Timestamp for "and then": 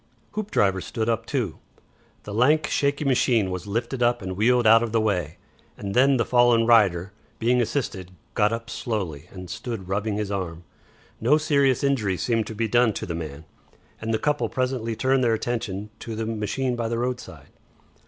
5.77-6.17